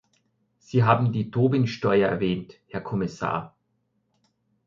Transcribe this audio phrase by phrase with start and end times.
[0.57, 3.55] Sie haben die Tobin-Steuer erwähnt, Herr Kommissar.